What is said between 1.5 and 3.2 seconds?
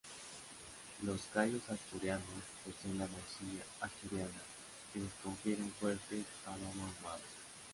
asturianos poseen la